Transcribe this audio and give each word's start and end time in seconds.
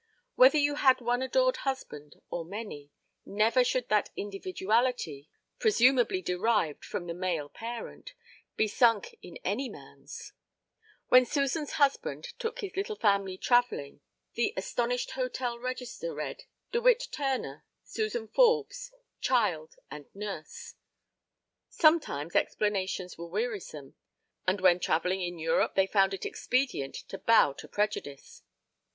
Whether 0.33 0.57
you 0.57 0.73
had 0.77 0.99
one 0.99 1.21
adored 1.21 1.57
husband 1.57 2.15
or 2.31 2.43
many, 2.43 2.89
never 3.23 3.63
should 3.63 3.87
that 3.89 4.09
individuality 4.15 5.29
(presumably 5.59 6.23
derived 6.23 6.83
from 6.83 7.05
the 7.05 7.13
male 7.13 7.49
parent) 7.49 8.15
be 8.55 8.67
sunk 8.67 9.15
in 9.21 9.37
any 9.45 9.69
man's. 9.69 10.33
When 11.09 11.23
Suzan's 11.23 11.73
husband 11.73 12.33
took 12.39 12.61
his 12.61 12.75
little 12.75 12.95
family 12.95 13.37
travelling 13.37 14.01
the 14.33 14.55
astonished 14.57 15.11
hotel 15.11 15.59
register 15.59 16.15
read: 16.15 16.45
De 16.71 16.81
Witt 16.81 17.07
Turner, 17.11 17.63
Suzan 17.85 18.27
Forbes, 18.33 18.91
child 19.19 19.75
and 19.91 20.07
nurse. 20.15 20.73
Sometimes 21.69 22.35
explanations 22.35 23.19
were 23.19 23.27
wearisome; 23.27 23.93
and 24.47 24.61
when 24.61 24.79
travelling 24.79 25.21
in 25.21 25.37
Europe 25.37 25.75
they 25.75 25.85
found 25.85 26.15
it 26.15 26.25
expedient 26.25 26.95
to 26.95 27.19
bow 27.19 27.53
to 27.53 27.67
prejudice. 27.67 28.41